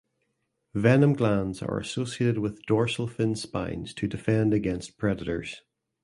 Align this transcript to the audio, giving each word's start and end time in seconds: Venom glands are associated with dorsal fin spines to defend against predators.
Venom 0.73 1.13
glands 1.13 1.61
are 1.61 1.77
associated 1.77 2.39
with 2.39 2.65
dorsal 2.65 3.05
fin 3.05 3.35
spines 3.35 3.93
to 3.93 4.07
defend 4.07 4.51
against 4.51 4.97
predators. 4.97 5.61